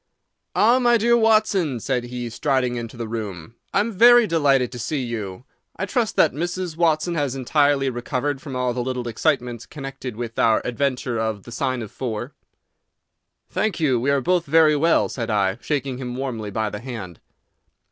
[0.55, 4.79] "Ah, my dear Watson," said he, striding into the room, "I am very delighted to
[4.79, 5.43] see you!
[5.75, 6.75] I trust that Mrs.
[6.75, 11.51] Watson has entirely recovered from all the little excitements connected with our adventure of the
[11.51, 12.33] Sign of Four."
[13.47, 17.19] "Thank you, we are both very well," said I, shaking him warmly by the hand.